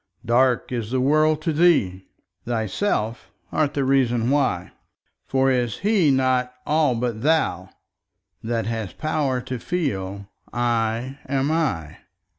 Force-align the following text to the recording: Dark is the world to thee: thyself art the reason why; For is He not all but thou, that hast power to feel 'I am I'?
Dark 0.25 0.71
is 0.71 0.89
the 0.89 0.99
world 0.99 1.43
to 1.43 1.53
thee: 1.53 2.07
thyself 2.43 3.29
art 3.51 3.75
the 3.75 3.83
reason 3.83 4.31
why; 4.31 4.71
For 5.27 5.51
is 5.51 5.77
He 5.77 6.09
not 6.09 6.51
all 6.65 6.95
but 6.95 7.21
thou, 7.21 7.69
that 8.41 8.65
hast 8.65 8.97
power 8.97 9.41
to 9.41 9.59
feel 9.59 10.27
'I 10.51 11.19
am 11.27 11.51
I'? 11.51 11.99